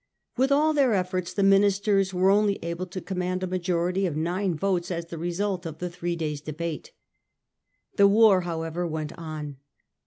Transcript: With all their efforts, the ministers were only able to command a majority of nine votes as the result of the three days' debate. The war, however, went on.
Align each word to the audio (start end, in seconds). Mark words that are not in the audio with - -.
With 0.35 0.51
all 0.51 0.73
their 0.73 0.95
efforts, 0.95 1.31
the 1.31 1.43
ministers 1.43 2.11
were 2.11 2.31
only 2.31 2.57
able 2.63 2.87
to 2.87 2.99
command 3.01 3.43
a 3.43 3.45
majority 3.45 4.07
of 4.07 4.15
nine 4.17 4.55
votes 4.55 4.89
as 4.89 5.05
the 5.05 5.19
result 5.19 5.63
of 5.63 5.77
the 5.77 5.91
three 5.91 6.15
days' 6.15 6.41
debate. 6.41 6.91
The 7.97 8.07
war, 8.07 8.41
however, 8.41 8.87
went 8.87 9.15
on. 9.15 9.57